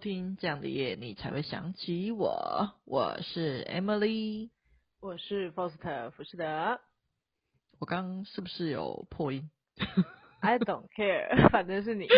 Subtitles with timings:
[0.00, 2.72] 听这样的夜，你才会想起我。
[2.86, 4.48] 我是 Emily，
[5.00, 6.80] 我是 Foster 福士德。
[7.78, 9.50] 我刚刚是不是有破音
[10.40, 12.08] ？I don't care， 反正是你。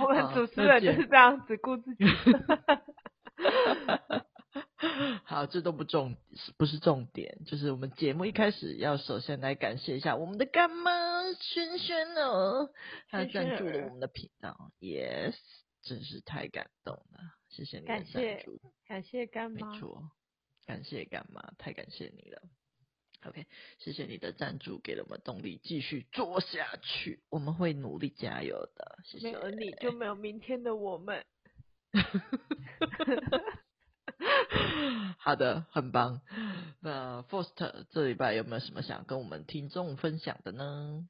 [0.00, 2.04] 我们主持人就是这样子顾自己。
[5.24, 6.16] 好，这都不重，
[6.56, 12.70] 不是重点，就是我们节目一开始要首先来感谢一下我们的干妈萱萱哦，
[13.08, 15.34] 她赞助了我们的频道，Yes，
[15.82, 18.04] 真是太感动了，谢谢你的赞
[18.44, 20.10] 助，感谢，感谢干妈，没错，
[20.64, 22.42] 感谢干妈，太感谢你了。
[23.26, 23.46] OK，
[23.80, 28.98] 谢谢你的赞助，给了我们动力继续做下去，我们会努力加油的。
[29.04, 29.32] 谢谢。
[29.32, 31.26] 没有你就没有明天的我们。
[35.28, 36.22] 好的，很棒。
[36.80, 41.06] 那 forst 这礼拜有没有什么想跟我们听众分享的呢？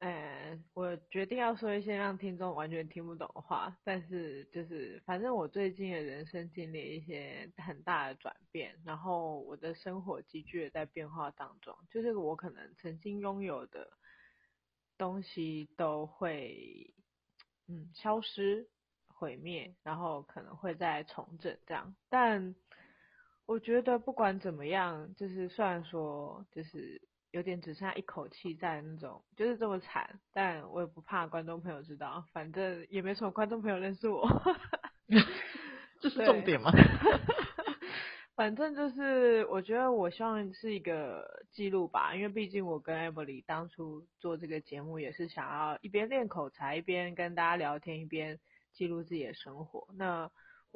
[0.00, 13.88] 呃，我决定要说一些让听众完全听不懂的话，但是就是反正我最近的人生经历一些很大的转变，然后我的生活急剧的在变化当中，就是我可能曾经拥有的
[14.98, 16.92] 东西都会
[17.68, 18.68] 嗯消失。
[19.16, 22.56] 毁灭，然后可能会再重整这样，但
[23.46, 27.00] 我觉得不管怎么样，就是虽然说就是
[27.30, 34.26] 有点只剩下一口气在那种，就是这么惨，但我也不怕观众朋友知道，反正也没什么观众朋友认识我，
[36.00, 36.70] 这是重点吗？
[38.34, 48.38] 反正就是我觉得我希望是一个记录吧，因为毕竟我跟 Emily 当初做这个节目也是想要一边练口才，一边跟大家聊天，一边。
[48.76, 50.28] 记录自己的生活，那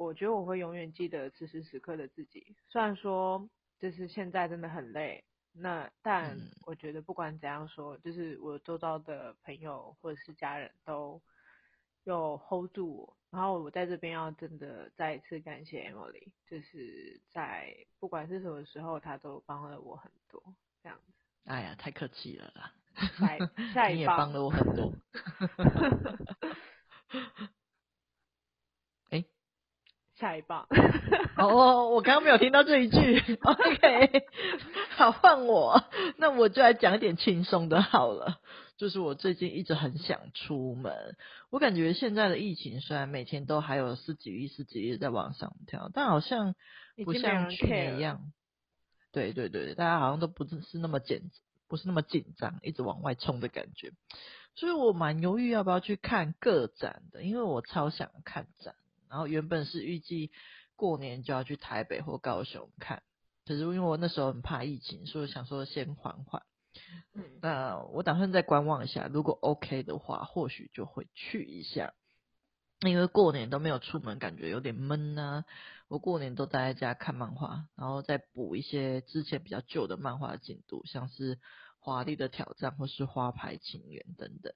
[0.05, 2.55] 我觉得我会永远记得此时此刻的自己。
[2.69, 3.49] 虽然说
[3.79, 11.21] 就是现在真的很累，那但我觉得不管怎样说，就是我周遭的朋友或者是家人都
[12.05, 13.17] 有 hold 住我。
[13.29, 20.41] 然后我在这边要真的再一次感谢 Emily，就是在不管是什么时候，她都帮了我很多。
[20.81, 21.13] 这样子。
[21.45, 22.73] 哎呀，太客气了啦！
[23.73, 24.93] 下 一你也帮了我很多。
[30.19, 30.67] 下一棒
[31.37, 33.37] 哦，我我刚刚没有听到这一句。
[33.41, 34.25] OK，
[34.97, 35.81] 好，换我，
[36.17, 38.39] 那我就来讲一点轻松的好了。
[38.75, 41.15] 就是我最近一直很想出门，
[41.49, 46.53] 我感觉现在的疫情虽然每天都还有十几亿、十几例在往上跳，但好像
[47.05, 48.21] 不像去年一样。
[49.13, 51.31] 对对对，大家好像都不是那么紧，
[51.69, 53.91] 不是那么紧张，一直往外冲的感觉。
[54.55, 58.75] 所以我蛮犹豫要不要去看个展的，因为我超想看展。
[59.09, 60.31] 然后原本是预计
[60.75, 63.03] 过年就要去台北或高雄看，
[63.45, 66.43] 可是因为我那时候很怕疫情，所以想说先缓缓。
[67.13, 71.93] 嗯，那我打算再观望一下，如果 OK 的话，或许就会去一下。
[72.81, 75.45] 因为过年都没有出门，感觉有点闷呐、啊。
[75.89, 81.35] 我过年都待在家看漫画，然后再补一些之前比较旧的漫画进度，像是
[81.79, 84.53] 《华丽的挑战》或是《花牌情缘》等等。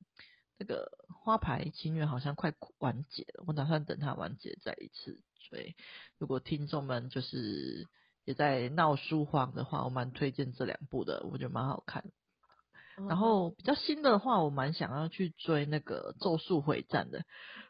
[0.58, 0.92] 这个
[1.24, 5.76] 花牌情缘好像快完结了，我打算等它完结再一次追。
[6.18, 7.88] 如果听众们就是
[8.26, 12.06] 也在闹书荒的话，我蛮推荐这两部的，我觉得蛮好看。
[13.08, 17.26] 然后比较新的话，我蛮想要去追那个《咒术回战》的。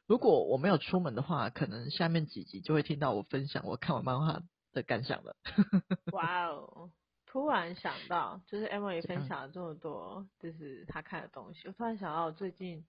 [0.06, 4.42] 如果我没有出门的话，可能下面几集就会听到我分享我看完漫画
[4.74, 5.38] 的感想了。
[6.12, 6.92] 哇哦！
[7.34, 11.68] 突然想到，就是 Emily 分享了这么多，就是他看的东西。
[11.68, 12.86] 我突然想到，我最近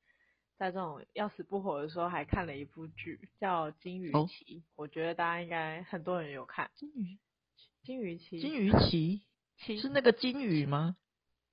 [0.58, 4.44] 在这种要死不活的时候，还看了一部剧，叫《金鱼期》。
[4.58, 4.62] 哦。
[4.76, 6.70] 我觉得大家应该很多人有看。
[6.76, 7.18] 金鱼，
[7.84, 9.22] 金鱼期，金鱼期，
[9.56, 10.94] 期是那个金鱼吗？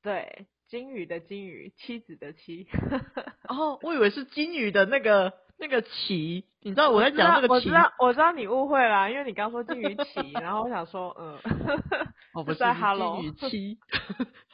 [0.02, 2.68] 对，金鱼的金鱼，妻子的妻。
[3.48, 5.32] 哦，我以为是金鱼的那个。
[5.62, 7.54] 那个鳍，你知道我在讲那个鳍？
[7.54, 11.38] 我知道，我知道你误会了，因为你刚说金鱼鳍，然后我想说，嗯，
[12.34, 13.78] 我，不是， 在哈喽，金鱼期，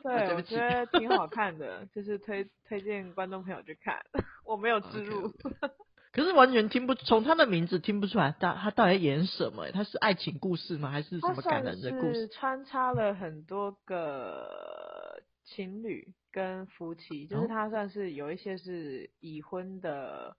[0.03, 3.97] 对，我觉得 挺好看的，就是推推荐观众朋友去看。
[4.45, 5.71] 我没有植入 okay.
[6.11, 9.71] 可是完全听不从他的名字听不出来，他他到底在演什么？
[9.71, 10.89] 他是爱情故事吗？
[10.91, 12.27] 还是什么感人的故事？
[12.27, 20.35] 穿插了很多个情侣跟夫妻，就是他算是有一些是已婚的。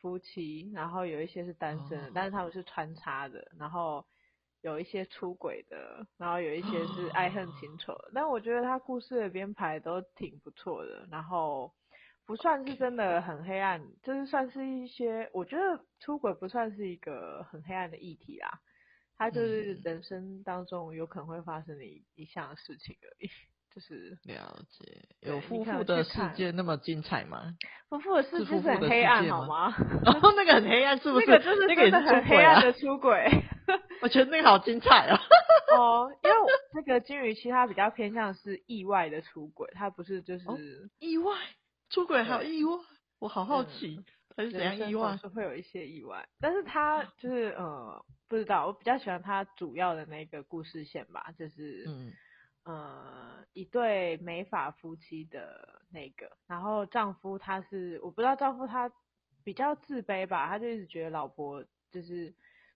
[0.00, 2.12] 夫妻，然后有一些是单身的，oh.
[2.14, 4.04] 但是他们是穿插的，然后
[4.62, 8.04] 有一些出轨的，然后有一些是 爱恨情仇的。
[8.04, 8.12] Oh.
[8.14, 11.72] 但我觉得他故事的编排都挺不错的，然后
[12.26, 18.60] 不算是真的很黑暗就是算是一些，我觉得出轨不算是一个很黑暗的议题啦，
[19.16, 23.30] 它就是人生当中有可能会发生的一一项事情而已，
[23.78, 27.54] 就是了解，有夫妇的世界那么精彩吗？
[27.88, 29.72] 夫妇的世界是很黑暗好吗？
[30.04, 31.26] 然后那个很黑暗，是不 是？
[31.26, 33.24] 那个就是那个也是很黑暗的出轨。
[34.02, 35.20] 我觉得那个好精彩啊。
[35.76, 36.36] 哦，因为
[36.74, 40.58] 那个金鱼期它比较偏向是意外的出轨，它不是就是、哦、
[40.98, 41.36] 意外
[41.88, 42.72] 出轨还有意外，
[43.20, 44.04] 我好好奇
[44.34, 45.16] 它是怎样意外？
[45.18, 52.12] 是会有一些意外，但是他就是呃不知道，我比较喜欢他主要的那个故事线吧，就是嗯。
[52.68, 58.92] 呃，一对美法夫妻的那个，然后丈夫他是我不知道丈夫他
[59.42, 62.34] 比较自卑吧，他就一直觉得老婆就是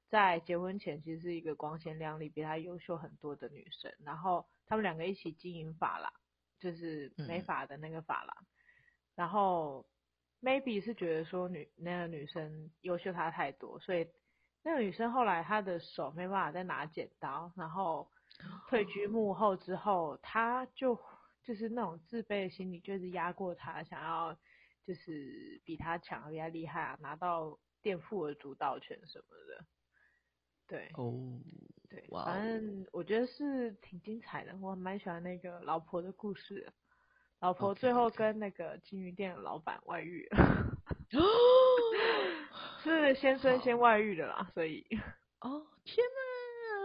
[0.08, 6.10] 在结婚前其实是一个光鲜亮丽、比他优秀很多的女生，然后他们两个一起经营发廊，
[6.58, 8.46] 就是美法的那个发廊，嗯、
[9.14, 9.84] 然后
[10.40, 14.08] maybe 是觉得说女那个女生优秀他太多，所以
[14.62, 18.08] 那个女生后来她的手没办法再拿剪刀，然后。
[18.68, 20.98] 退居幕后之后，他就
[21.42, 24.36] 就是那种自卑的心理，就是压过他，想要
[24.86, 29.64] 就是比他强，比他厉害啊，拿到店铺的主导权什么的。
[30.66, 31.40] 对，哦，
[31.90, 36.72] 对，反正我觉得是挺精彩的，我蛮喜欢那个老婆的故事。
[37.40, 40.28] 老婆最后跟那个金鱼店的老板外遇.
[42.82, 44.86] 是先生先外遇的啦，所以
[45.40, 46.21] 哦，天哪！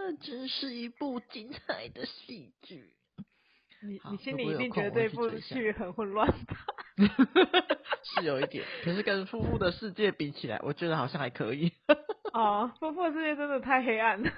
[0.08, 2.94] 这真是一部精彩的戏剧。
[3.84, 6.58] 你你心里一定觉得这部剧很混乱吧？
[8.16, 11.74] 是有一点，可是跟夫妇的世界比起来，我觉得好像还可以。
[12.34, 14.32] 哦，夫妇的世界真的太黑暗了。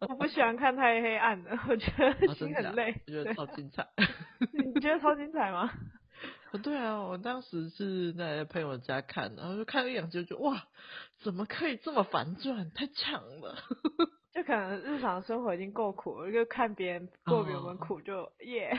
[0.00, 3.00] 我不喜欢看太黑暗的，我觉得心很累。
[3.06, 3.86] 我觉得超精彩。
[4.52, 5.70] 你觉得超精彩吗？
[6.62, 10.68] 对啊，我当时是在朋友家看，然后就看了一眼就觉得哇，
[11.22, 12.70] 怎么可以这么反转？
[12.72, 13.56] 太强了！
[14.32, 18.76] 就可能日常生活已经够苦了，就看别人过比我们苦就耶。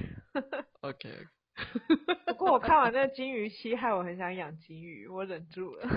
[0.81, 0.93] Oh.
[0.93, 1.09] OK。
[2.25, 5.87] 不过我看完那个金鱼期，害我很想养金鱼，我忍住了。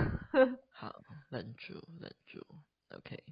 [0.69, 2.45] 好，忍住，忍住。
[2.95, 3.23] OK。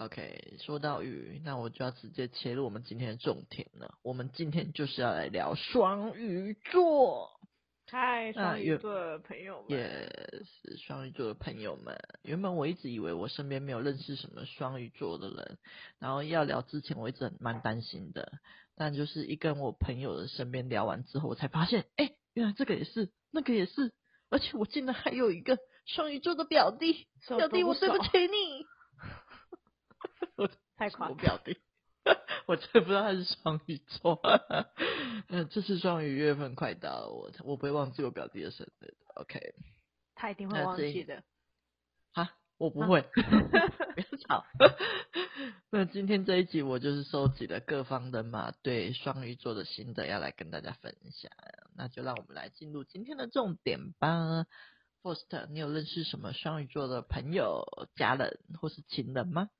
[0.00, 3.98] OK，说到鱼，那我就要直接切入我们今天的重点了。
[4.02, 7.28] 我们今天就是要来聊双鱼座。
[7.86, 11.98] 嗨，双鱼座的朋友们，也是双鱼座的朋友们。
[12.22, 15.58] 原本我一直以为我身边没有认识什么双鱼座的人，
[15.98, 18.32] 然后要聊之前我一直很蛮担心的。
[18.76, 23.92] 但就是一跟我朋友的身边聊完之后，我才发现，哎，原来这个也是，那个也是，
[24.30, 27.06] 而且我竟然还有一个双鱼座的表弟。
[27.28, 28.64] 表弟，我对不起你。
[30.80, 31.58] 我太夸张，我表弟，
[32.48, 34.18] 我真的不知道他是双鱼座。
[35.28, 38.94] 嗯，这次双鱼月份快到了，我我不会忘记我表弟的生日。
[39.14, 39.54] OK，
[40.14, 41.22] 他一定会忘记的。
[42.12, 43.02] 啊，我不会，
[43.94, 44.46] 别吵。
[45.70, 51.30] 那今天这一集我就是收集了各方的嘛，对双鱼座的心得要来跟大家分享。
[51.76, 54.46] 那就让我们来进入今天的重点吧。
[55.02, 57.66] First，你有认识什么双鱼座的朋友、
[57.96, 59.50] 家人或是情人吗？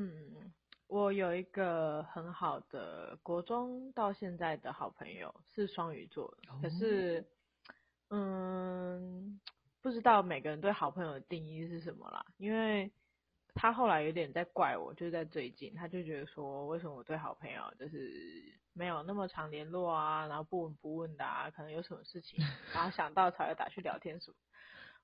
[0.00, 0.52] 嗯，
[0.86, 7.26] 我有一个很好的国中到现在的好朋友是双鱼座的，可是，
[8.10, 9.40] 嗯，
[9.82, 12.24] 不知道每个人对好朋友的定义是什么啦。
[12.36, 12.88] 因为
[13.54, 22.38] 他后来有点在怪我，就是在最近，他就觉得说，为什么我对好朋友就是没有那么常联络啊，然后不闻不问的啊，可能有什么事情，
[22.72, 24.36] 然后想到才会打去聊天什么。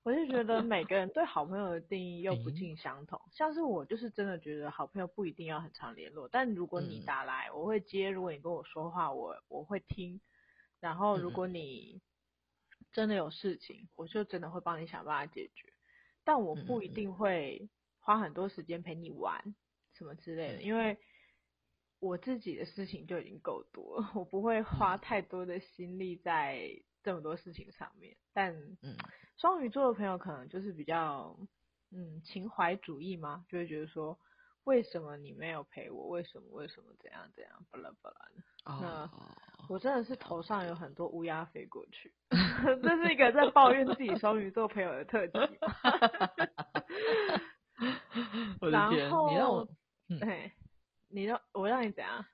[0.05, 10.21] 我是觉得每个人对好朋友的定义又不尽相同，像是我就是真的觉得好朋友不一定要很常联络，但如果你打来，我会接；如果你跟我说话，我我会听。
[10.79, 12.03] 然后如果你
[12.91, 15.73] 真的有事情，我就真的会帮你想办法解决。
[16.23, 19.55] 但我不一定会花很多时间陪你玩
[19.95, 20.99] 什么之类的，因为
[21.97, 26.69] 我自己的事情就已经够多了，我不会花太多的心力在
[27.01, 28.15] 这么多事情上面。
[28.33, 28.95] 但嗯。
[29.37, 31.35] 双鱼座的朋友可能就是比较，
[31.91, 34.17] 嗯，情怀主义嘛，就会觉得说，
[34.63, 36.07] 为什么你没有陪我？
[36.09, 36.47] 为什么？
[36.51, 36.85] 为什么？
[37.01, 37.29] 怎样？
[37.35, 37.65] 怎样？
[37.71, 38.43] 巴拉巴拉的。
[38.67, 39.07] Oh, 那
[39.69, 45.37] 我真的是头上有很多乌鸦飞过去， 这是一个在抱怨自己双鱼座朋友的特辑。
[48.71, 49.67] 然后，你让我，
[50.09, 50.51] 嗯、
[51.09, 52.25] 你让我让你怎样？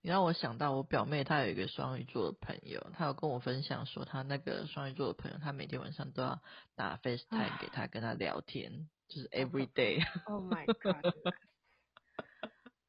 [0.00, 6.40] 你让我想到我表妹，她有一个双鱼座的朋友，她有跟我分享说，她那个双鱼座的朋友，她每天晚上都要
[6.76, 9.98] 打 FaceTime 给她，跟她聊天，就是 every day。
[10.26, 11.34] Oh my god！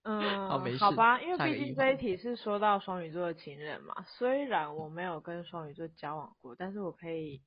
[0.04, 7.42] 嗯，好，好吧，因为毕竟这一题是说到双鱼座的情人嘛，虽然我没有跟双鱼座交往过，但是我可以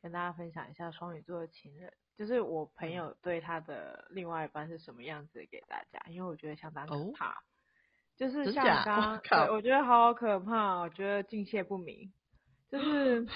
[0.00, 7.26] 跟大家分享一下双鱼座的情人，就是我朋友对他的另外一半是什么样子给大家，因为我觉得相当可怕。
[7.26, 7.34] Oh?
[8.18, 12.12] 就是像 刚刚，对，我觉得好可怕，我觉得敬谢不明，
[12.70, 13.26] 就 是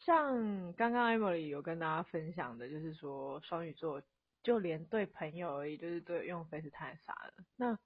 [0.00, 4.02] 像刚刚 Emily 有跟大家分享的，就是说双鱼座
[4.42, 7.32] 就连对朋友而已，就是对用 face 太傻了。
[7.56, 7.78] 那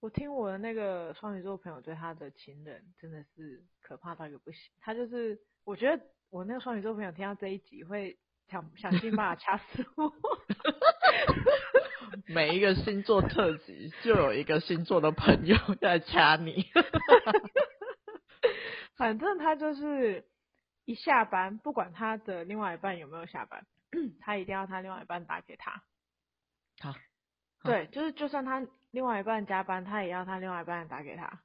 [0.00, 10.12] 我听我的那个双鱼座朋友对他的情人真的是可怕到一个不行，他就是我觉得我那个双鱼座朋友听到这一集会想想尽办法掐死我。
[12.26, 16.66] 每一个星座特辑就有一个星座的朋友在掐你，
[18.96, 20.24] 反正他就是
[20.84, 23.66] 一下班，不管他的另外一半有没有下班，
[24.20, 25.82] 他一定要他另外一半打给他。
[26.80, 26.94] 好，
[27.62, 31.40] 对，就是就算他另外一半加班，他也要他另外一半打给他。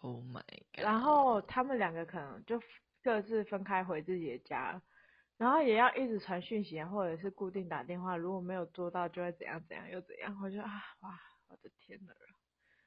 [0.00, 0.42] Oh my
[0.74, 0.84] god！
[0.84, 2.60] 然后他们两个可能就
[3.02, 4.82] 各自分开回自己的家。
[5.42, 10.38] 然后也要一直传讯息啊，或者是固定打电话，如果没有做到，就会怎样怎样又怎样。
[10.40, 10.70] 我就啊，
[11.00, 11.18] 哇，
[11.48, 12.12] 我的天呐，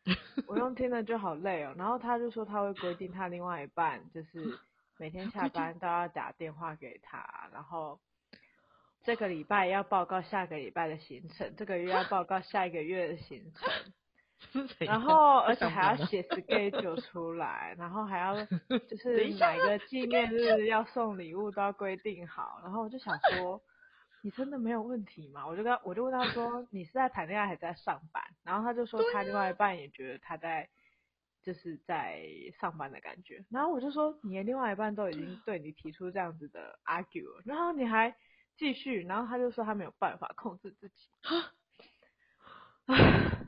[0.48, 1.76] 我用听了就好累哦。
[1.78, 4.58] 然后他就说他会规定他另外一半，就是
[4.98, 8.00] 每天下班都要打电话给他，然后
[9.04, 13.70] 这个礼拜要报告下个礼拜的行程，这个月要报告下一个月的行程。
[14.80, 18.36] 然后，而且还要写 schedule 出来，然后还要
[18.88, 22.60] 就是每个纪念日要送礼物都要规定好。
[22.64, 23.62] 然后我就想说，
[24.22, 25.48] 你真的没有问题吗？
[25.48, 28.24] 我就跟我就问他说，你是在谈恋爱还是在上班？
[28.44, 30.70] 然后他就说他另外一半也觉得他在
[31.42, 32.24] 就是在
[32.60, 33.44] 上班的感觉。
[33.50, 38.16] 然后我就说，你的另外一半都已经对你提出这样子的 argue，了然后你还
[38.58, 41.10] 继续，然后他就说他没有办法控制自己。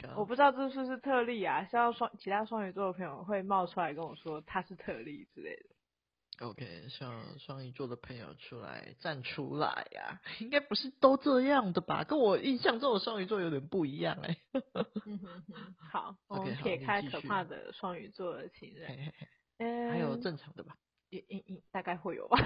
[0.07, 6.45] 唉，我不知道这是不是特例啊，像双其他双鱼座的朋友会冒出来跟我说他是特例之类的。
[6.45, 12.03] OK，像双鱼座的朋友出来站出来呀、啊，应该不是都这样的吧？
[12.03, 14.61] 跟我印象中的双鱼座有点不一样哎、欸。
[15.91, 20.77] 好，我们撇开可怕的双鱼座的情人，嘿嘿嘿嗯，还有正常的吧？
[21.09, 22.37] 也应应，大概会有吧。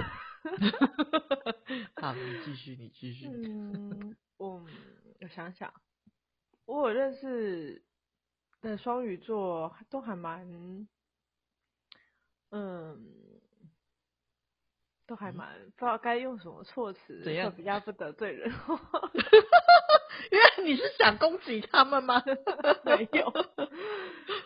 [2.00, 3.28] 好，你继续，你继续。
[3.28, 4.66] 嗯，我
[5.20, 5.74] 我想想。
[6.72, 7.84] 我有认识
[8.62, 10.48] 的双鱼座都还蛮，
[12.52, 13.14] 嗯，
[15.06, 18.50] 都还蛮、嗯、不知道该用什么措辞，怎样比较不得罪人。
[20.32, 22.24] 因为你是想攻击他们吗？
[22.86, 23.30] 没有。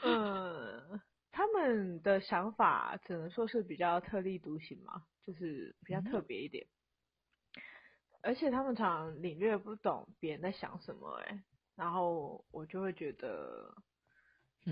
[0.02, 1.00] 嗯，
[1.32, 6.66] 他们的想法只能说是比较特立独行嘛，就是比较特别一点。
[6.66, 7.62] 嗯、
[8.24, 11.44] 而且他们常常领略不懂别人在想什么、欸，哎。
[11.76, 13.76] 然后我就会觉得，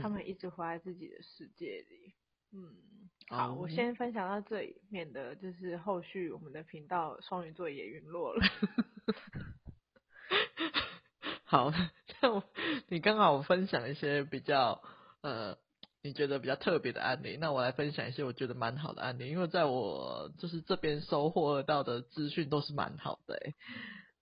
[0.02, 2.14] 他们一直活在自己的世界里。
[2.52, 3.60] 嗯，嗯好，oh.
[3.62, 8.44] 我先分享到这里，免得就是后续我们的频道双鱼座也陨落了。
[11.44, 11.72] 好，
[12.22, 12.44] 那我
[12.88, 14.82] 你刚好分享一些比较
[15.22, 15.58] 呃
[16.02, 23.56] 你觉得比较特别的案例，那我来分享一些我觉得蛮好的案例，因为在我就是这边收获到的资讯都是蛮好的欸。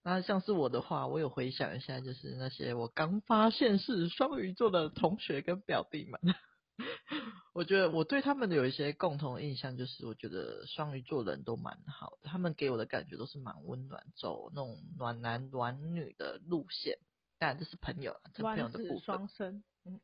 [0.04, 6.20] 那像是我的话，我有回想一下，就是那些我刚发现是双鱼座的同学跟表弟们，
[7.54, 16.98] 我觉得我对他们的有一些共同印象，就是我觉得双鱼座人都蛮好的，他们给我的感觉都是蛮温暖，走那种暖男暖女的路线。
[17.38, 19.00] 当然这是朋友，这朋友的部分。
[19.00, 20.00] 双生，嗯，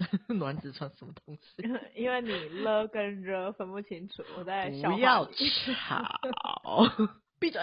[0.38, 1.62] 暖子穿什么东西？
[1.94, 2.30] 因为你
[2.62, 6.88] 了跟热分不清楚，我在不要吵。
[7.40, 7.60] 闭嘴！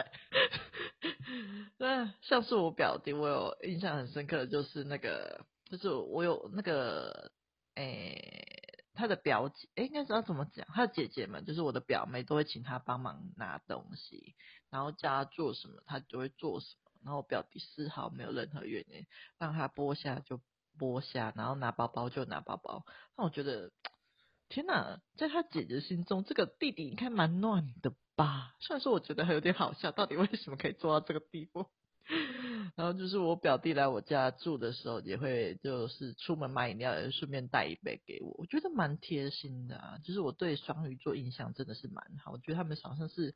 [1.78, 7.32] 那像是我表弟，我有印象很深刻的就是那个，就是我有那个，
[7.76, 14.36] 诶、他的表姐，诶、欸，应该知道怎么讲，他的姐姐们，就是我的表妹，都会请他帮忙拿东西，
[14.70, 16.92] 然后叫他做什么，他就会做什么。
[17.04, 20.42] 然后我表弟丝毫没有任何怨言，让他剥虾就
[20.78, 22.86] 剥虾，然后拿包包就拿包包。
[23.16, 23.72] 那我觉得，
[24.50, 27.94] 天哪，在他姐姐心中，这个弟弟应该蛮暖的。
[28.20, 31.68] 吧，虽然说我觉得还有点好笑，到底为什么可以做到这个地步？
[32.76, 40.00] 然后就是我表弟来我家住的时候，也会就是出门买饮料，也顺便带一杯给我，我觉得蛮贴心的啊。
[40.04, 43.36] 就是我对双鱼座印象真的是蛮好，我觉得他们好像是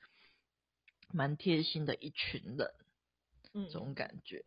[1.14, 2.70] 蛮贴心的一群人，
[3.54, 4.44] 嗯，这种感觉。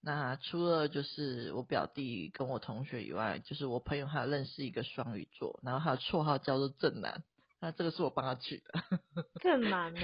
[0.00, 7.22] 那除了就是我表弟跟我同学以外，就是我朋友还有认识一个双鱼座，然后他的绰号叫做正男。
[7.60, 8.72] 那这个是我帮他取的，
[9.40, 10.00] 正男呢？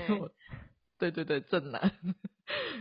[0.99, 1.93] 对对对，正男，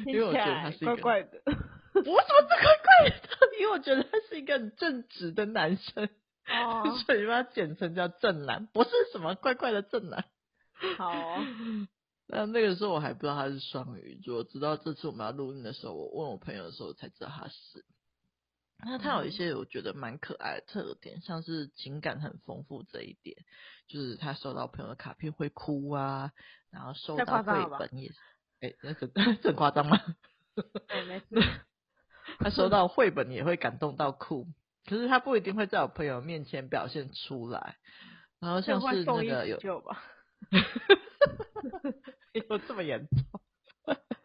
[0.05, 1.41] 因为我觉得他是一个怪怪的。
[1.93, 2.17] 我怎么
[2.49, 3.29] 这怪怪的？
[3.59, 6.07] 因为我觉得他是一个很正直的男生，
[6.47, 10.23] 哦，所以把他简称叫正男，不是什么怪怪的正男。
[10.97, 11.11] 好，
[12.27, 17.85] 那那个时候我还不知道他是双鱼座，直到这次我们要录音的时候，我问我朋友的时候才知道他是。
[18.83, 23.37] 那他有一些我觉得蛮可爱的特点，像是情感很丰富这一点，
[23.87, 26.31] 就是他收到朋友的卡片会哭啊，
[26.71, 28.09] 然后收到绘本也，
[28.61, 29.07] 哎、欸，那这
[29.41, 29.99] 这很夸张吗？
[30.87, 31.25] 哎，没事。
[32.39, 34.47] 他收到绘本也会感动到哭，
[34.85, 37.77] 可是他不一定会在我朋友面前表现出来。
[38.39, 39.59] 然后像是那个有，
[42.33, 43.41] 有这么严重？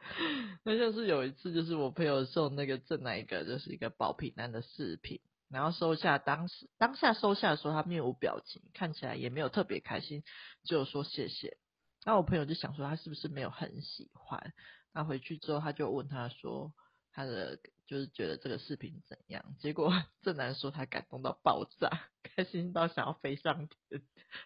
[0.65, 10.23] 那就是有一次，就是我朋友送那个正南一个，就是一个保平安的饰品，然后收下，当时当下收下的时候，他面无表情，看起来也没有特别开心，
[10.65, 11.57] 就说谢谢。
[12.05, 14.53] 那我朋友就想说，他是不是没有很喜欢？
[14.93, 16.73] 那回去之后，他就问他说，
[17.13, 19.45] 他的就是觉得这个饰品怎样？
[19.59, 21.91] 结果 正南说他感动到爆炸，
[22.23, 24.03] 开心到想要飞上天，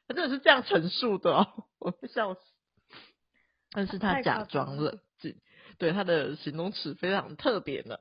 [0.09, 2.40] 他真的是这样陈述的哦， 我会笑死。
[3.73, 5.37] 但是他假装冷静。
[5.80, 7.96] 对，他的形容词非常特别呢，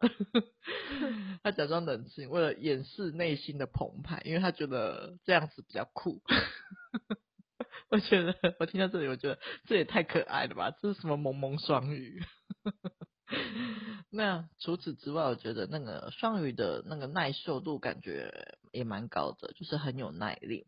[1.42, 6.22] 他假装冷静，为了掩饰内心的澎湃，因为他觉得这样子比较酷。
[7.90, 10.72] 我觉得我听到这里，我觉得这也太可爱了吧！
[10.82, 12.22] 这是什么萌萌双语？
[14.12, 20.68] 那除此之外，我觉得那个双鱼的那个耐受度感觉也蛮高的，就是很有耐力。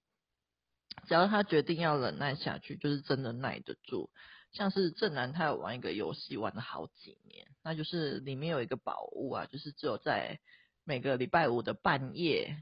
[1.09, 4.09] 只要他决定要忍耐下去，就是真的耐得住。
[4.53, 10.39] 像是正南，他有玩一个游戏玩了好几年，那就是里面有一个宝物啊，就是只有在
[10.83, 12.61] 每个礼拜五的半夜，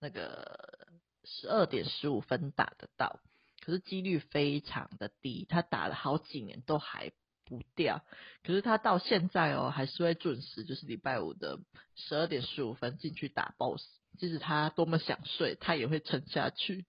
[0.00, 0.88] 那个
[1.24, 3.20] 十二点十五分打得到，
[3.60, 7.12] 可是几率非常的低，他打了好几年都还
[7.44, 8.04] 不掉，
[8.42, 11.60] 可是他到现在哦，还是会准时，就是礼拜五的
[11.94, 13.82] 十二点十五分进去打 BOSS，
[14.18, 16.84] 即使他多么想睡，他也会撑下去。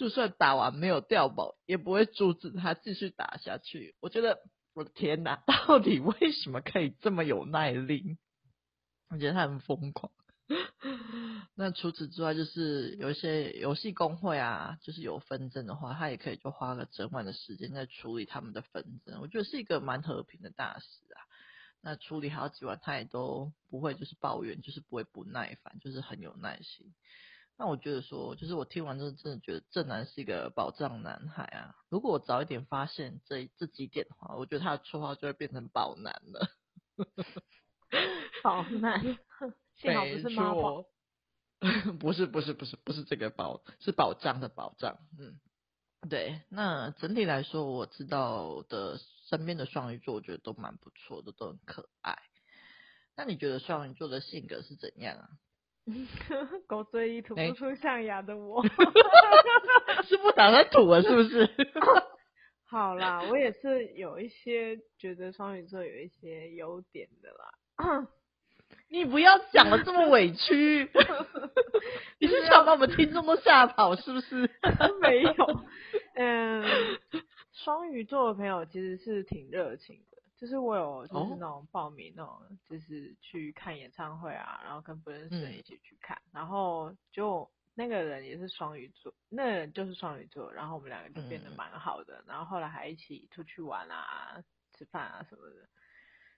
[0.00, 3.94] 就算打完没有掉宝，也不会阻止他继续打下去。
[4.00, 4.40] 我觉得，
[4.72, 8.16] 我的天哪， 到底为什么可以这么有耐力？
[9.10, 10.10] 我觉得他很疯狂。
[11.54, 19.20] 那除此之外，就是有一些游戏公会啊，就是有纷争的话，他也可以就花个整晚的时间在处理他们的纷争。
[19.20, 21.20] 我觉得是一个蛮和平的大师啊。
[21.82, 26.94] 那处理好几晚，他也都不会就是抱怨，就是不会不耐烦，就是很有耐心。
[27.60, 31.76] 那我觉得说，就是我听完之后，真的觉得正男是一个宝藏男孩啊！
[31.90, 36.48] 如果我早一点发现这这几点的话，我觉得他的绰号就会变成宝男了。
[38.42, 39.02] 宝男，
[39.76, 40.86] 幸好不是妈宝。
[42.00, 44.96] 不是不是不是不是这个宝，是宝藏的宝藏。
[45.18, 45.38] 嗯，
[46.08, 46.40] 对。
[46.48, 52.16] 那整体来说，我知道的身边的双鱼座，我觉得都蛮不错的，都很可爱。
[53.18, 55.28] 那你觉得双鱼座的性格是怎样啊？
[56.66, 58.62] 狗嘴里吐不出象牙的我，
[60.04, 61.48] 是不打算吐了是不是？
[62.66, 68.06] 好啦，我也是有一些觉得双鱼座有一些优点的啦。
[68.88, 70.88] 你不要讲的这么委屈，
[72.18, 74.48] 你是想把我们听众都吓跑是不是？
[75.00, 75.64] 没有，
[76.14, 76.64] 嗯，
[77.52, 80.19] 双鱼座的朋友其实是挺热情的。
[80.40, 95.68] 就是我有就是那种报名那种，就是去看演唱会啊，然后跟不认识的人一起去看，嗯、然后就那个人也是双鱼座，那个人就是双鱼座，然后我们两个就变得蛮好的，嗯、然后后来还一起出去玩啊、吃饭啊什么的，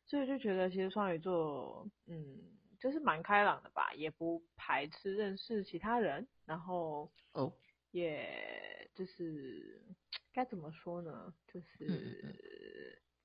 [0.05, 2.41] 所以就觉得其实双鱼座，嗯，
[2.81, 7.53] 就是蛮开朗的吧，也不排斥认识其他人，然后哦，
[7.93, 9.81] 也就是
[10.35, 12.21] 该怎么说呢，就是。
[12.25, 12.35] 嗯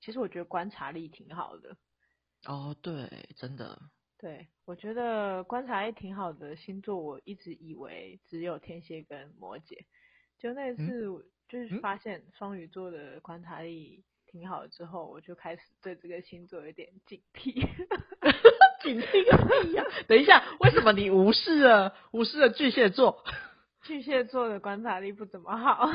[0.08, 1.76] 其实我觉得观察力挺好的。
[2.46, 3.78] 哦，对，真的。
[4.16, 9.84] 对，我觉得观察力挺好的星座，我一直以为只有天蝎跟摩羯。
[10.38, 17.52] 就那次，就是发现双鱼座的观察力挺好之后，我就开始对这个星座有点警惕。
[18.80, 19.84] 警惕个屁呀！
[20.08, 23.22] 等一下，为什么你无视了无视了巨蟹座？
[23.84, 25.86] 巨蟹座的观察力不怎么好。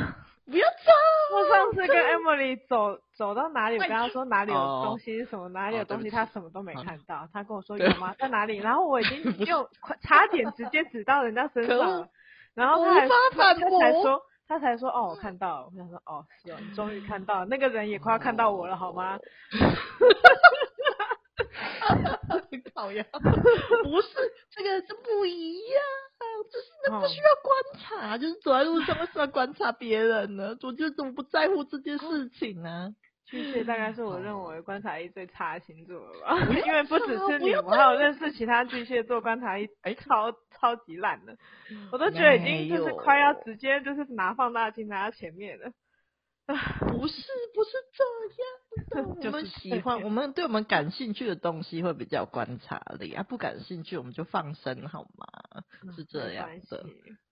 [0.46, 0.92] 不要走！
[1.36, 7.28] 我上次跟 Emily 走走到哪里，我跟他说哪里有东西什么，哪里有东西，她什么都没看到。
[7.34, 8.14] 她跟我说有吗？
[8.20, 8.58] 在哪里？
[8.64, 12.08] 然后我已经就快差点直接指到人家身上了。
[12.54, 15.68] 然后她还她才说她才说哦，我看到了。
[15.68, 19.18] 我想说哦，是哦，你终于看到了，那个人也快要看到我了，好吗？
[22.74, 23.06] 讨厌，
[23.84, 24.08] 不是
[24.52, 25.82] 这个是不一样。
[26.52, 30.56] 就是那不需要观察，哦、就是走在路上为什么要观察别人呢？
[30.64, 32.94] 我就怎么不在乎这件事情呢？
[33.26, 36.38] 巨蟹大概是我认为观察力最差的星座了吧？
[36.66, 41.36] 因为不只是你，我还有认识其他巨蟹座观察力哎超超级烂的，
[41.92, 45.72] 我都觉得已经就是快要直接就是拿放大镜拿到前面了。
[46.92, 48.04] 不是不是这
[49.00, 55.64] 样的 我们喜欢，我们对我们感兴趣的东西会比较有观察力啊，不感兴趣我们就放生好吗？
[55.96, 56.86] 是 这样的。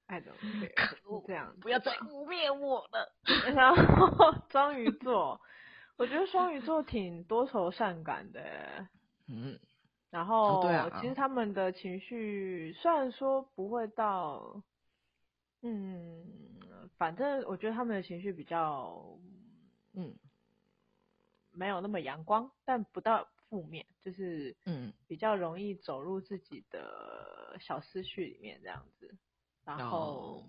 [0.07, 0.31] 爱的
[0.75, 3.13] 可恶，这样不要再污蔑我了。
[3.53, 5.39] 然后双鱼座，
[5.97, 8.41] 我觉得双鱼座挺多愁善感的。
[9.27, 9.57] 嗯。
[10.09, 14.61] 然后，哦对啊，其实他们的情绪虽然说不会到，
[15.61, 19.19] 嗯，反正我觉得他们的情绪比较，
[19.93, 20.15] 嗯，
[21.51, 29.15] 没有那么阳光，但不到负面，就是，嗯，比较容易走入自己的小思绪里面这样子。
[29.63, 30.47] 然后，哦，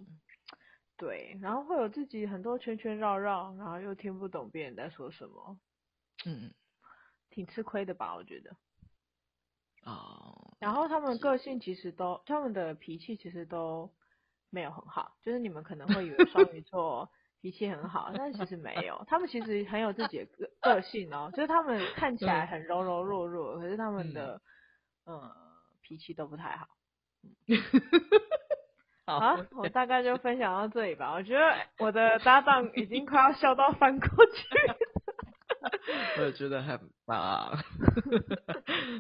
[0.96, 5.60] 对，然后会有自己很多圈圈绕绕，然后又听不懂别人在说什么，
[6.24, 6.54] 嗯，
[7.28, 8.56] 挺吃亏的吧，我觉得。
[9.84, 13.92] 哦，然后他们个性其实都，他们的脾气其实都
[14.52, 17.10] 没有很好，就是你们可能会以为双鱼 座
[17.40, 24.40] 脾气很好，但其实没有， 他们其实很有自己的个个性哦，就是他们看起来很柔柔弱弱，可是他们的
[25.06, 25.36] 嗯、呃、
[25.80, 26.68] 脾气都不太好。
[29.06, 31.12] 好，好，我大概就分享到这里吧。
[31.12, 34.32] 我觉得我的搭档已经快要笑到翻过去。
[36.18, 37.56] 我也觉得很棒，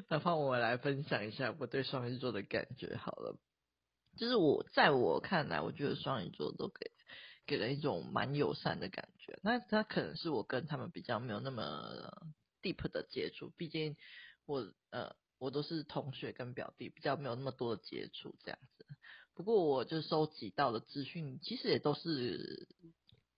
[0.08, 3.36] 那换我来分享一下我对双鱼座的感觉好了。
[4.16, 6.90] 就是我在我看来，我觉得双鱼座都给
[7.46, 9.38] 给人一种蛮友善的感觉。
[9.42, 12.12] 那他可能是我跟他们比较没有那么
[12.62, 13.96] deep 的接触，毕竟
[14.46, 18.86] 我呃我都是同学跟表弟，比较没有那么多的接触这样子。
[19.34, 22.68] 不过我就收集到的资讯，其实也都是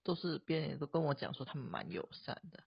[0.03, 2.65] 都是别人也都跟我讲说他们蛮友善的。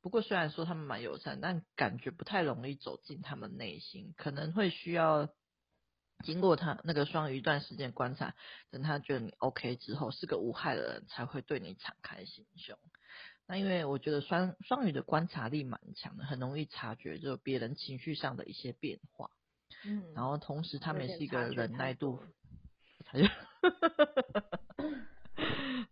[0.00, 5.28] 不过虽然说他们蛮友善，但感觉不太容易走进他们内心，可能会需要
[6.22, 8.34] 经过他那个双鱼一段时间观察，
[8.70, 12.76] 等他觉得你 OK 之后是个无害的人，才会对你敞开心胸。
[13.46, 19.30] 那因为我觉得双双鱼的观察力蛮强的，很容易察觉就别人情绪上的一些变化。
[19.84, 22.22] 嗯，然后同时他们也是一个忍耐度，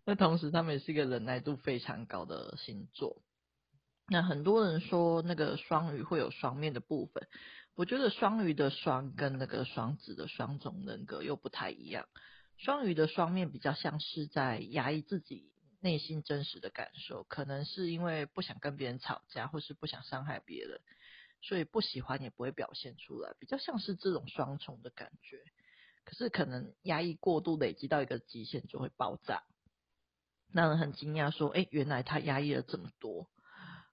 [0.05, 3.21] 那同时他们也是一个忍耐度非常高的星座。
[4.07, 7.27] 那很多人说那个双鱼会有双面的部分，
[7.79, 12.09] 我觉得双鱼的双跟那个双子的双重人格又不太一样。
[12.57, 20.81] 双鱼的双面比较像是在压抑自己内心真实的感受，可能是因为不想跟别人吵架，或是不想伤害别人，
[21.41, 25.41] 所以不喜欢也不会表现出来，比较像是这种双重的感觉。
[26.03, 29.43] 可是可能压抑过度累积到一个极限就会爆炸，
[30.51, 33.29] 让人很惊讶，说：“哎，原来他压抑了这么多。”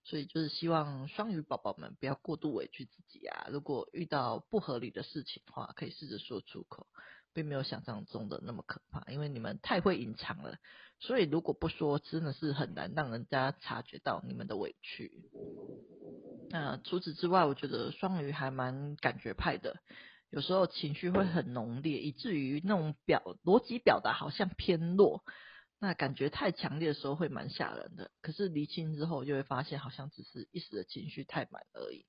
[0.08, 3.48] 所以就是希望双鱼宝宝们不要过度委屈自己啊！
[3.50, 6.86] 如果遇到不合理的事情的话，可以试着说出口，
[7.34, 9.02] 并没有想象中的那么可怕。
[9.10, 10.58] 因为你们太会隐藏了，
[11.00, 15.10] 所以如果不说，真的是很难让人家察觉到你们的委屈。
[16.50, 19.80] 那除此之外，我觉得双鱼还蛮感觉派的，
[20.30, 25.24] 有时候情绪会很浓烈，以至于那种表逻辑表达好像偏弱。
[25.78, 32.06] 那感觉太强烈的时候会蛮吓人的，可是厘清之后就会发现好像只是一时的情绪太满而已，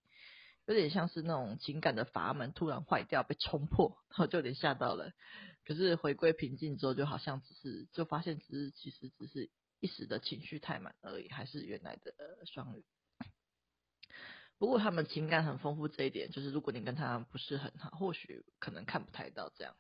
[0.66, 5.12] 有点像是那种情感的阀门突然坏掉被冲破，然后就有点吓到了。
[5.66, 9.50] 可是回归平静之后，就好像只是就发现只是其实只是
[9.82, 12.14] 一时的情绪太满而已，还是原来的
[12.46, 12.86] 双鱼。
[14.58, 19.76] 不过他们情感很丰富这一点，就是如果你跟他不是很好，或许可能看不太到这样。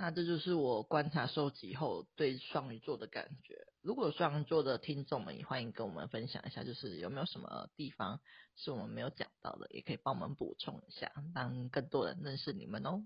[0.00, 3.66] 那这就是我观察收集后对双鱼座的感觉。
[3.82, 8.20] 如果双鱼座的听众们也欢迎跟我们分享一下，就是有没有什么地方
[8.54, 13.02] 是我们没有讲到的，也可以帮我们补充一下，让更多人认识你们哦。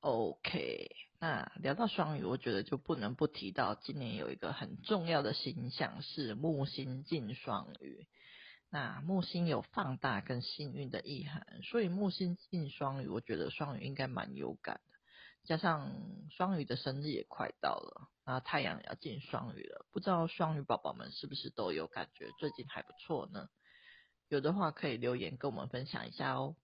[0.00, 8.06] OK，那聊到双鱼，我觉得就不能不提到今年有一个很重要的星象是木星进双鱼。
[8.70, 14.98] 那木星有放大跟幸运的意涵，所以木星进双鱼，我觉得双鱼应该蛮有感的。
[15.44, 15.90] 加上
[16.30, 23.48] 双鱼的生日也快到了，那太阳也要进双鱼了，不知道双鱼宝宝们是不是都有感觉最近还不错呢？
[24.28, 26.54] 有的话可以留言跟我们分享一下哦。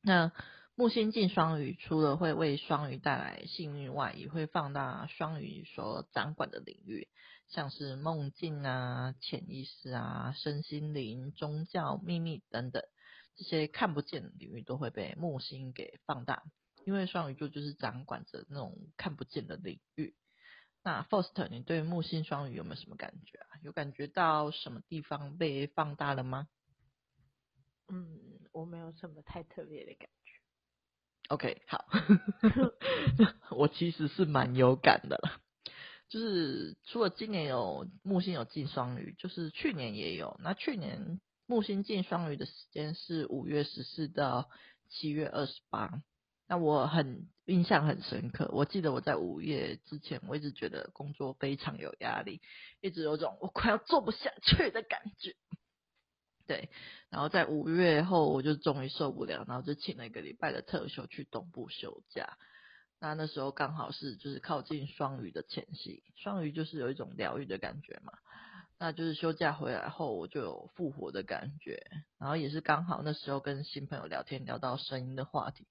[0.00, 0.30] 那
[0.76, 7.08] 木星进双鱼，除了会为双鱼带来幸运外，也会放大双鱼所掌管的领域。
[7.52, 12.82] 像是梦境啊、潜意识啊、身心灵、宗教、秘密等等，
[13.36, 16.42] 这些看不见的领域都会被木星给放大，
[16.86, 20.16] 因为双鱼座就是掌管着那种看不见的领域。
[20.82, 23.60] 那 Foster，你对木星双鱼有没有什么感觉啊？
[23.62, 26.48] 有感觉到什么地方被放大了吗？
[27.88, 30.32] 嗯，我没有什么太特别的感觉。
[31.28, 31.84] OK，好，
[33.54, 35.42] 我其实是蛮有感的了。
[36.12, 40.38] 就是除了今年有木星有进双鱼，就是去年也有。
[40.42, 44.50] 那去年木星进双鱼的时间是五月十四到
[44.90, 46.02] 七月二十八。
[46.46, 52.42] 那我很印象很深刻，我记得我在五月之前，我一直觉得工作非常有压力，
[52.82, 55.34] 一直有种我快要做不下去的感觉。
[56.46, 56.68] 对，
[57.08, 62.36] 然后在五月后，我就终于受不了，然后就请了一个礼拜的特休去东部休假。
[63.02, 68.12] 那那时候刚好是就是靠近双鱼的前夕，双鱼就是有一种疗愈的感觉嘛。
[68.78, 71.84] 那就是休假回来后，我就有复活的感觉，
[72.16, 75.66] 然后也是刚好那时候跟新朋友聊天聊到声音的话题。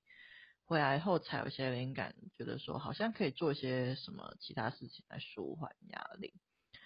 [0.65, 6.34] 回来后才有些灵感，觉得说好像可以做一些什么其他事情来舒缓压力。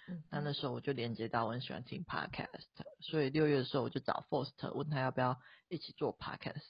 [0.06, 2.68] 嗯、那那时候我就连接到我很喜欢听 podcast，
[3.00, 6.62] 所以六月的时候我就找 Forst 问他要不要一起做 podcast。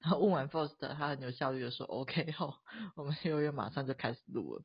[0.00, 2.54] 然后问完 first，他很有效率的说 OK 后，
[2.96, 4.62] 我们六月马上就开始录了。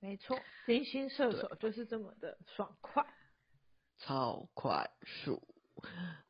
[0.00, 3.06] 没错，金星射手就是这么的爽快，
[3.98, 5.42] 超快速。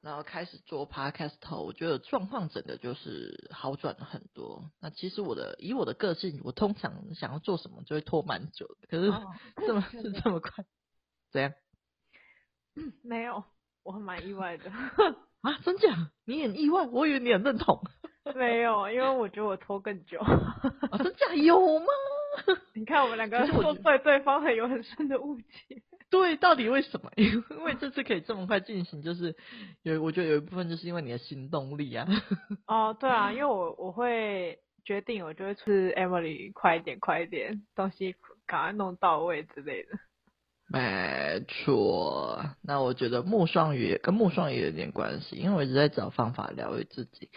[0.00, 4.70] 然后开始做 podcast 后，我觉得状况整个就是好转了很多。
[4.80, 8.88] 那其实我的以我的个性，我通常想要做什么就会拖蛮久的。
[8.88, 9.12] 可是
[9.66, 10.64] 这么、哦、是这么快？
[11.30, 11.52] 怎样？
[13.04, 13.44] 没有，
[13.82, 15.58] 我还蛮意外的啊！
[15.62, 16.10] 真假？
[16.24, 16.86] 你很意外？
[16.86, 17.80] 我以为你很认同。
[18.34, 20.18] 没有，因为我觉得我拖更久。
[20.18, 21.86] 啊、 真假有吗？
[22.74, 25.82] 你看我们两个都对对方很有很深的误解。
[26.10, 27.10] 对，到底为什么？
[27.16, 29.34] 因为这次可以这么快进行，就是
[29.82, 32.06] 有我觉得有一部分就是因为你的行动力啊。
[32.66, 38.14] 哦，对啊，因为我我会决定，我就会是 Emily 快一点，快一点，东西
[38.46, 39.90] 赶快弄到位之类的。
[40.68, 47.28] 没错，那我觉得木双鱼跟木双鱼有点关系，因为我一直在找方法疗愈自己。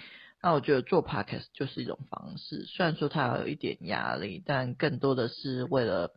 [0.42, 6.14] 那我觉得做 Podcast 就是一种方式，虽然说它有一点压力，但更多的是为了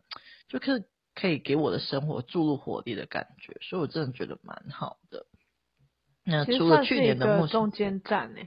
[0.47, 0.87] 就是。
[1.13, 5.25] 可以给我的生活注入活力的感觉，所以我真的觉得蛮好的。
[6.23, 8.39] 那除了去年的中间站呢，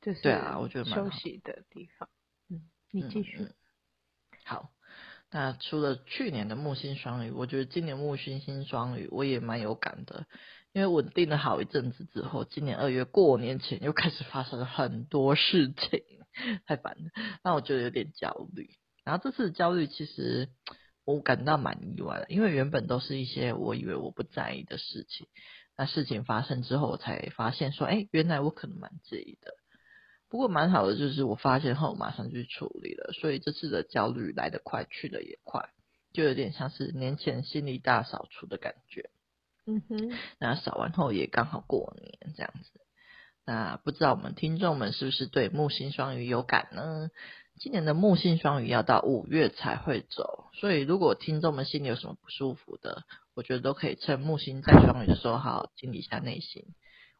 [0.00, 2.08] 就是对啊，我觉得蛮休息的地方。
[2.48, 3.54] 嗯，你继续、嗯嗯。
[4.44, 4.70] 好，
[5.30, 10.26] 那除了去年的木星双鱼，我觉得今年木星星双鱼我也蛮有感的，
[10.72, 16.02] 因为稳定了好一阵子之后，今年二月过年前又开始发生了很多事情，
[16.66, 17.10] 太烦了，
[17.42, 18.70] 那我觉得有点焦虑。
[19.04, 20.48] 然后这次焦虑其实。
[21.04, 25.26] 我感到蛮意外的，因为原本都是一些我以为我不在意的事情，
[25.74, 29.54] 那事情发生之后，我才发现说，哎，原来我可能蛮介意的。
[30.28, 35.70] 不过蛮好的，就是我发现后马上就去处理了，所以这次的焦虑来得快，去得也快，
[36.12, 39.10] 就有点像是年前心理大扫除的感觉。
[39.66, 42.80] 嗯哼，那扫完后也刚好过年这样子。
[43.44, 47.10] 那不知道我们听众们是不是对木星双鱼有感呢？
[47.58, 56.66] 今年的木星双鱼要到五月才会走，所以如果听众们心里有什么不舒服的，我觉得都可以趁木星在双鱼的时候好好清理一下内心。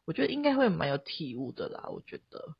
[0.05, 1.89] 我觉得应该会蛮有体悟的啦。
[1.89, 2.55] 我觉得，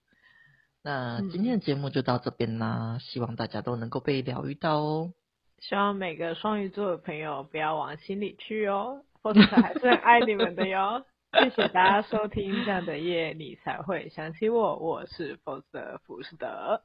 [0.89, 5.13] 那今天的节目就到这边啦，嗯、希望大家都能够被疗愈到哦。
[5.60, 11.06] 希望每个双鱼座的朋友不要往心里去哦，否则还是很爱你们的哟。
[11.34, 14.78] 谢谢大家收听这样的夜，你才会想起我。
[14.78, 16.82] 我是 Faust 福士德。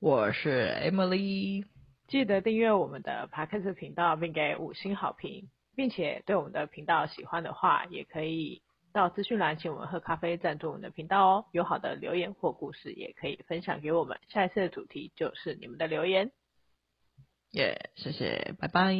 [0.00, 1.66] 我是 Emily，
[2.06, 8.62] 记得订阅我们的 Podcast 频道，并给五星好评，并且对我们的频道喜欢的话，也可以
[8.98, 11.44] 到资讯栏，请我们喝咖啡赞助我们的频道哦。
[11.52, 14.18] 有好的留言或故事也可以分享给我们。
[14.28, 16.32] 下一次的主题就是你们的留言
[17.52, 17.90] 耶！
[17.94, 18.92] 谢谢，拜拜，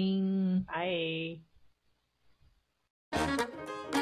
[3.10, 3.97] 拜。